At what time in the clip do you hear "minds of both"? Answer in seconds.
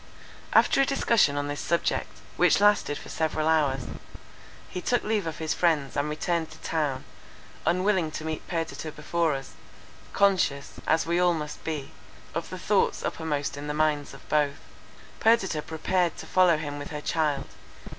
13.75-14.61